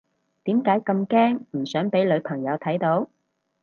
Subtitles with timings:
[0.45, 3.07] 點解咁驚唔想俾女朋友睇到？